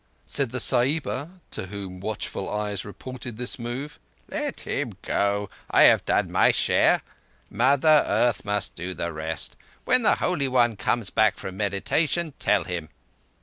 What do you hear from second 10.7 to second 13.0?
comes back from meditation, tell him."